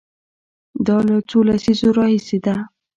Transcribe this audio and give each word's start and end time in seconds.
دا 0.85 0.97
له 1.07 1.15
څو 1.29 1.37
لسیزو 1.49 1.89
راهیسې 1.97 2.37
ده. 2.45 2.55